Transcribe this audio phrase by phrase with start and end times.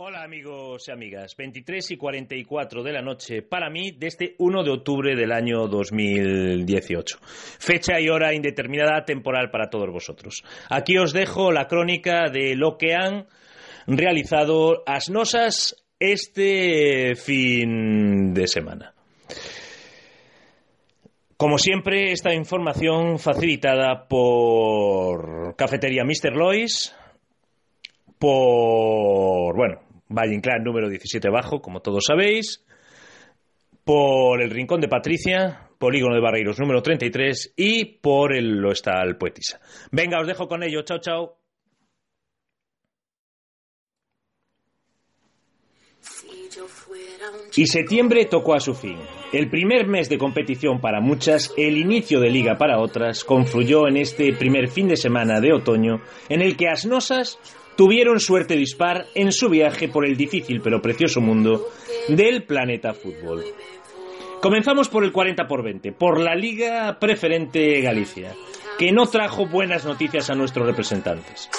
[0.00, 4.62] Hola amigos y amigas, 23 y 44 de la noche para mí de este 1
[4.62, 7.18] de octubre del año 2018.
[7.20, 10.44] Fecha y hora indeterminada temporal para todos vosotros.
[10.70, 13.26] Aquí os dejo la crónica de lo que han
[13.88, 18.94] realizado Asnosas este fin de semana.
[21.36, 26.36] Como siempre, esta información facilitada por Cafetería Mr.
[26.36, 26.94] Lois,
[28.16, 32.64] por, bueno, Valle Inclán número 17 bajo, como todos sabéis,
[33.84, 39.02] por el Rincón de Patricia, Polígono de Barreiros número 33 y por el Lo está
[39.02, 39.60] el Poetisa.
[39.92, 40.82] Venga, os dejo con ello.
[40.82, 41.37] Chao, chao.
[47.56, 48.98] Y septiembre tocó a su fin.
[49.32, 53.96] El primer mes de competición para muchas, el inicio de liga para otras, confluyó en
[53.96, 57.38] este primer fin de semana de otoño, en el que Asnosas
[57.76, 61.68] tuvieron suerte dispar en su viaje por el difícil pero precioso mundo
[62.08, 63.44] del planeta fútbol.
[64.40, 68.34] Comenzamos por el 40 por 20, por la Liga Preferente Galicia,
[68.78, 71.50] que no trajo buenas noticias a nuestros representantes.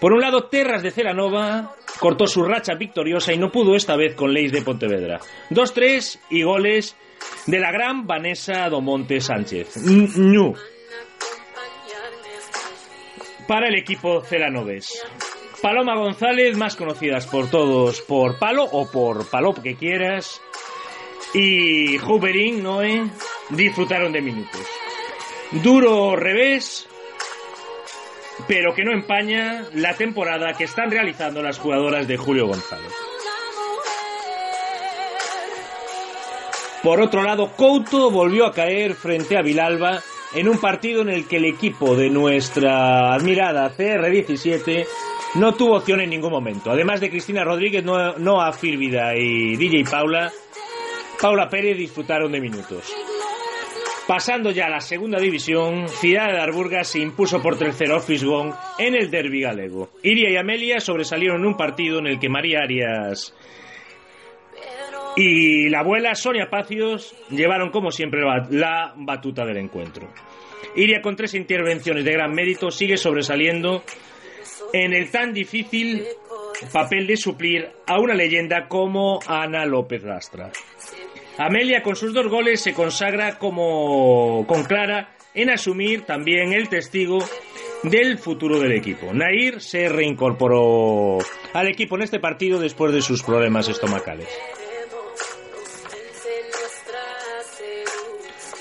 [0.00, 4.14] Por un lado, Terras de Celanova cortó su racha victoriosa y no pudo esta vez
[4.14, 5.20] con Leis de Pontevedra.
[5.50, 6.96] 2-3 y goles
[7.46, 9.76] de la gran Vanessa Domonte Sánchez.
[9.84, 10.54] Ñu.
[13.46, 15.02] Para el equipo celanoves.
[15.62, 20.40] Paloma González, más conocidas por todos por Palo o por Palop que quieras,
[21.34, 23.04] y Huberin, Noé,
[23.50, 24.60] disfrutaron de minutos.
[25.62, 26.88] Duro revés,
[28.46, 32.92] pero que no empaña la temporada que están realizando las jugadoras de Julio González.
[36.82, 40.00] Por otro lado, Couto volvió a caer frente a Vilalba
[40.34, 44.86] en un partido en el que el equipo de nuestra admirada CR17
[45.34, 46.70] no tuvo opción en ningún momento.
[46.70, 50.30] Además de Cristina Rodríguez, Noah Fírvida y DJ Paula,
[51.20, 52.94] Paula Pérez disfrutaron de minutos.
[54.06, 58.94] Pasando ya a la segunda división, Ciudad de Arburga se impuso por tercero Fisgón en
[58.94, 59.90] el derby galego.
[60.02, 63.34] Iria y Amelia sobresalieron en un partido en el que María Arias
[65.16, 70.08] y la abuela Sonia Pacios llevaron como siempre la batuta del encuentro.
[70.76, 73.82] Iria con tres intervenciones de gran mérito sigue sobresaliendo
[74.72, 76.04] en el tan difícil
[76.72, 80.50] papel de suplir a una leyenda como Ana López Lastra.
[81.38, 87.18] Amelia con sus dos goles se consagra como con Clara en asumir también el testigo
[87.82, 89.12] del futuro del equipo.
[89.12, 91.18] Nair se reincorporó
[91.52, 94.28] al equipo en este partido después de sus problemas estomacales.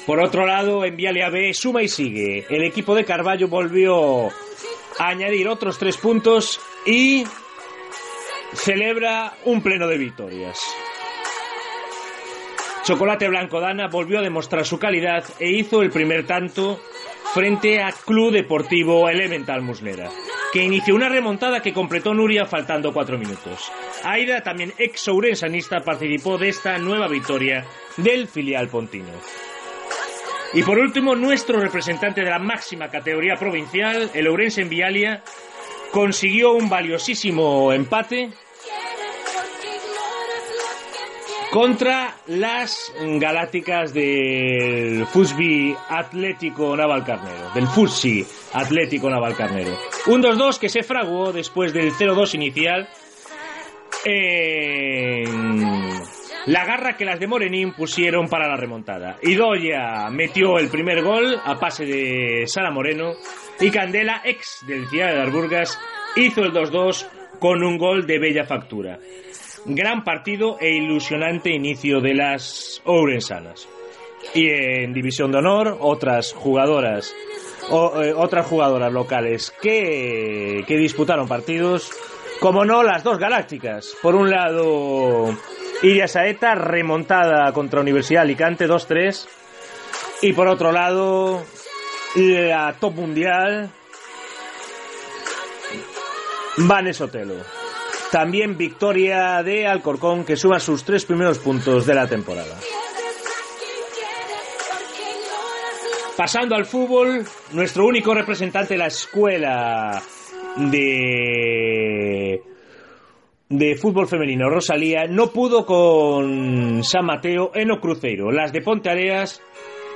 [0.06, 2.46] Por otro lado, en Viale B suma y sigue.
[2.50, 7.26] El equipo de Carballo volvió a añadir otros tres puntos y
[8.54, 10.75] celebra un pleno de victorias.
[12.86, 16.80] Chocolate Blanco Dana volvió a demostrar su calidad e hizo el primer tanto
[17.34, 20.08] frente a Club Deportivo Elemental Muslera,
[20.54, 23.72] que inició una remontada que completó Nuria faltando cuatro minutos.
[24.04, 27.66] Aida, también ex ourensanista, participó de esta nueva victoria
[27.98, 29.10] del filial pontino.
[30.54, 35.24] Y por último, nuestro representante de la máxima categoría provincial, el Ourense en Vialia,
[35.92, 38.30] consiguió un valiosísimo empate
[41.56, 49.72] contra las galácticas del Fusbi Atlético Navalcarnero, del Fussi Atlético Navalcarnero.
[50.08, 52.90] Un 2-2 que se fraguó después del 0-2 inicial
[54.04, 55.92] en
[56.48, 59.16] la garra que las de Morenín pusieron para la remontada.
[59.22, 63.14] Idoya metió el primer gol a pase de Sara Moreno
[63.62, 65.80] y Candela, ex del Ciudad de Darburgas,
[66.18, 67.08] hizo el 2-2
[67.40, 69.00] con un gol de bella factura.
[69.66, 73.68] Gran partido e ilusionante inicio de las Ourensanas.
[74.34, 77.14] Y en División de Honor, otras jugadoras
[77.72, 81.92] eh, otras jugadoras locales que, que disputaron partidos,
[82.40, 83.96] como no las dos galácticas.
[84.04, 85.36] Por un lado,
[85.82, 89.28] Iria Saeta remontada contra Universidad Alicante 2-3.
[90.22, 91.44] Y por otro lado,
[92.16, 93.70] la top mundial,
[96.58, 97.65] Vanes Otelo.
[98.12, 102.56] También victoria de Alcorcón que suma sus tres primeros puntos de la temporada.
[106.16, 110.02] Pasando al fútbol, nuestro único representante de la escuela
[110.56, 112.42] de
[113.50, 118.32] de fútbol femenino, Rosalía, no pudo con San Mateo en o Cruzeiro.
[118.32, 119.42] Las de Ponteareas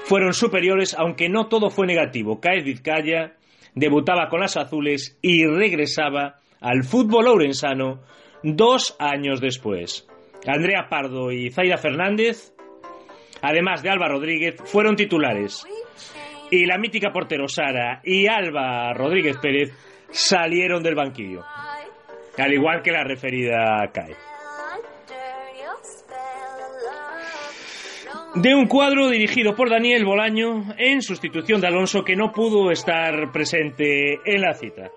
[0.04, 2.40] fueron superiores, aunque no todo fue negativo.
[2.40, 3.34] Caez Vizcaya
[3.74, 8.00] debutaba con las azules y regresaba al fútbol ourensano
[8.44, 10.08] dos años después.
[10.46, 12.54] Andrea Pardo y Zaira Fernández,
[13.42, 15.66] además de Alba Rodríguez, fueron titulares.
[16.52, 19.72] Y la mítica portero Sara y Alba Rodríguez Pérez
[20.10, 21.44] salieron del banquillo.
[22.38, 24.16] Al igual que la referida CAE.
[28.36, 33.32] De un cuadro dirigido por Daniel Bolaño en sustitución de Alonso que no pudo estar
[33.32, 34.92] presente en la cita.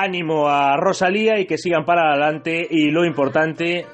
[0.00, 3.84] Ánimo a Rosalía y que sigan para adelante y lo importante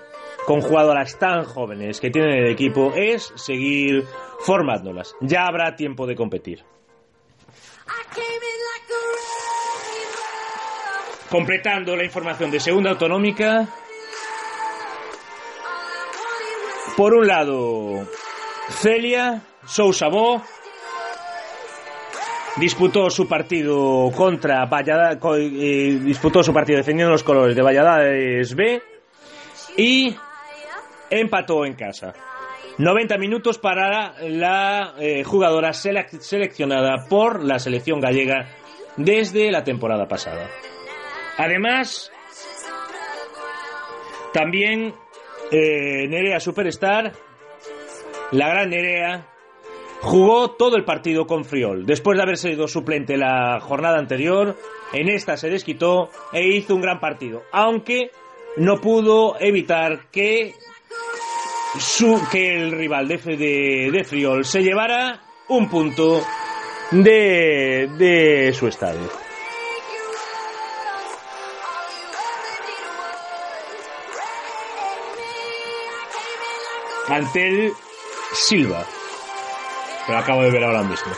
[0.45, 4.05] con jugadoras tan jóvenes que tienen el equipo es seguir
[4.41, 5.15] formándolas.
[5.23, 6.62] Ya habrá tiempo de competir.
[11.31, 13.67] Completando la información de Segunda Autonómica.
[16.99, 18.07] Por un lado,
[18.69, 20.43] Celia Sousa Bo
[22.56, 28.83] disputó su partido contra Valladares, eh, disputó su partido defendiendo los colores de Valladares B
[29.77, 30.15] y
[31.11, 32.12] empató en casa.
[32.79, 38.49] 90 minutos para la eh, jugadora seleccionada por la selección gallega
[38.97, 40.49] desde la temporada pasada.
[41.39, 42.11] Además,
[44.33, 44.95] también
[45.53, 47.12] eh, Nerea Superstar,
[48.33, 49.29] la gran Nerea,
[50.00, 51.87] jugó todo el partido con Friol.
[51.87, 54.56] Después de haber sido suplente la jornada anterior,
[54.93, 57.43] en esta se desquitó e hizo un gran partido.
[57.52, 58.11] Aunque
[58.56, 60.55] no pudo evitar que,
[61.79, 66.20] su, que el rival de, de, de Friol se llevara un punto
[66.90, 69.08] de, de su estadio.
[77.08, 77.73] Antel
[78.32, 78.87] Silva.
[80.09, 81.12] Lo acabo de ver ahora mismo.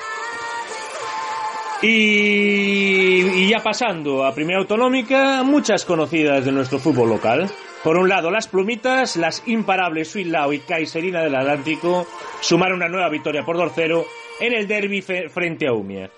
[1.83, 7.51] Y, y, ya pasando a Primera Autonómica, muchas conocidas de nuestro fútbol local.
[7.85, 12.07] Por un lado, las plumitas, las imparables Suilao y Kaiserina del Atlántico
[12.41, 14.05] sumaron una nueva victoria por 2-0
[14.41, 16.11] en el derby frente a Umia.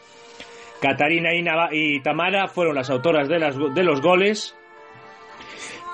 [0.81, 1.31] Catarina
[1.73, 4.55] y Tamara fueron las autoras de, las, de los goles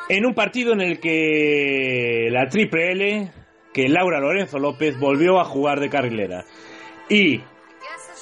[0.08, 3.32] en un partido en el que la Triple L
[3.74, 6.44] que Laura Lorenzo López volvió a jugar de carrilera.
[7.10, 7.40] Y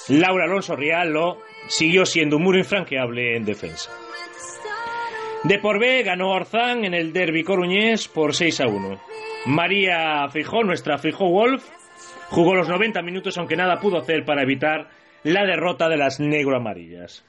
[0.08, 1.38] Laura Alonso Rialo
[1.68, 3.92] siguió siendo un muro infranqueable en defensa.
[5.44, 9.00] De por B ganó Orzán en el derby coruñés por 6 a 1.
[9.46, 11.68] María Fijó, nuestra Fijó Wolf,
[12.30, 14.88] jugó los 90 minutos aunque nada pudo hacer para evitar
[15.24, 17.24] la derrota de las negro-amarillas.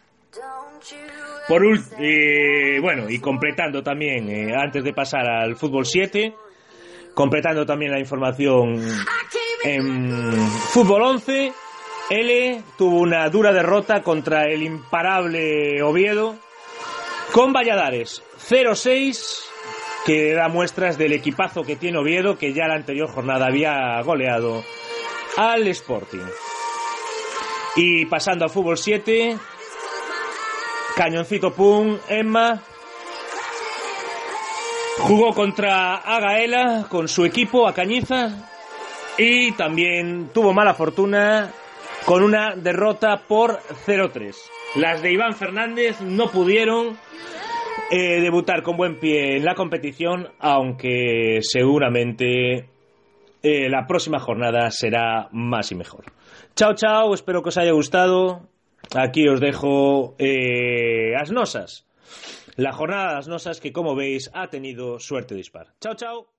[1.48, 1.64] Por
[2.00, 6.34] eh, bueno, y completando también, eh, antes de pasar al fútbol 7,
[7.14, 8.82] completando también la información
[9.64, 11.54] en fútbol 11,
[12.10, 16.36] L tuvo una dura derrota contra el imparable Oviedo
[17.32, 19.46] con Valladares 0-6
[20.06, 24.64] que da muestras del equipazo que tiene Oviedo que ya la anterior jornada había goleado
[25.38, 26.26] al Sporting.
[27.76, 29.38] Y pasando al fútbol 7,
[30.96, 32.62] Cañoncito Pum, Emma
[35.00, 38.50] Jugó contra Agaela con su equipo, a Cañiza,
[39.18, 41.52] y también tuvo mala fortuna
[42.06, 44.36] con una derrota por 0-3.
[44.76, 46.98] Las de Iván Fernández no pudieron
[47.92, 52.70] eh, debutar con buen pie en la competición, aunque seguramente
[53.42, 56.06] eh, la próxima jornada será más y mejor.
[56.56, 58.48] Chao, chao, espero que os haya gustado.
[58.96, 61.86] Aquí os dejo eh, Asnosas
[62.56, 65.74] la jornada de las nosas que como veis ha tenido suerte dispar.
[65.80, 66.34] Chao, chao.